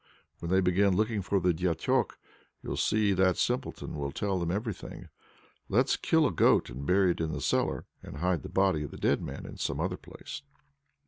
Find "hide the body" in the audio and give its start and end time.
8.17-8.81